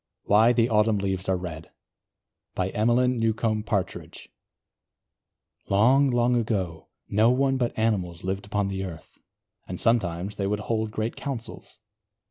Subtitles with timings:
[0.23, 1.69] WHY THE AUTUMN LEAVES ARE RED
[2.57, 4.29] EMELYN NEWCOMB PARTRIDGE
[5.69, 9.19] Long, long ago no one but animals lived upon the earth
[9.67, 11.77] and sometimes they would hold great Councils.